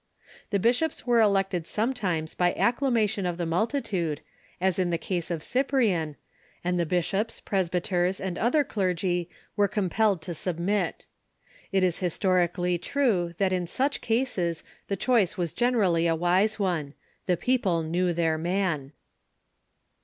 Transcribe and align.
The 0.49 0.57
bishops 0.57 1.05
were 1.05 1.19
elected 1.21 1.67
sometimes 1.67 2.33
by 2.33 2.53
acclamation 2.55 3.27
of 3.27 3.37
the 3.37 3.45
multitude, 3.45 4.21
as 4.59 4.79
in 4.79 4.89
the 4.89 4.97
case 4.97 5.29
of 5.29 5.43
Cyprian, 5.43 6.15
and 6.63 6.79
the 6.79 6.87
bishops, 6.87 7.39
presbyters, 7.39 8.19
and 8.19 8.35
other 8.35 8.63
clergy 8.63 9.29
were 9.55 9.67
compelled 9.67 10.23
to 10.23 10.33
submit. 10.33 11.05
It 11.71 11.83
is 11.83 11.99
historically 11.99 12.79
true 12.79 13.35
that 13.37 13.53
in 13.53 13.67
such 13.67 14.01
cases 14.01 14.63
the 14.87 14.97
choice 14.97 15.37
was 15.37 15.53
generally 15.53 16.07
a 16.07 16.15
wise 16.15 16.57
one. 16.57 16.95
The 17.27 17.37
people 17.37 17.83
knew 17.83 18.11
their 18.11 18.39
man. 18.39 18.93